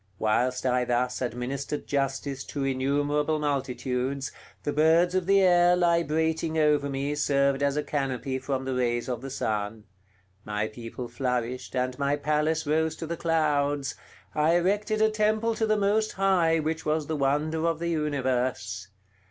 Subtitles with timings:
[0.17, 4.31] Whilst I thus administered justice to innumerable multitudes,
[4.63, 9.07] the birds of the air librating over me served as a canopy from the rays
[9.07, 9.83] of the sun;
[10.43, 13.93] my people flourished, and my palace rose to the clouds;
[14.33, 18.87] I erected a temple to the Most High which was the wonder of the universe.